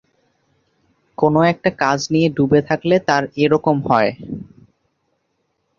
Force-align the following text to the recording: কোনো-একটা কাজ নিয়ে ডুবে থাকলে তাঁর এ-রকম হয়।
কোনো-একটা 1.17 1.69
কাজ 1.81 1.99
নিয়ে 2.13 2.27
ডুবে 2.35 2.59
থাকলে 2.69 2.95
তাঁর 3.07 3.23
এ-রকম 3.37 3.77
হয়। 3.89 4.11